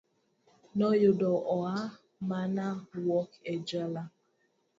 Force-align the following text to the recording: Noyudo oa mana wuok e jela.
Noyudo 0.77 1.31
oa 1.55 1.77
mana 2.29 2.65
wuok 3.03 3.29
e 3.51 3.53
jela. 3.67 4.03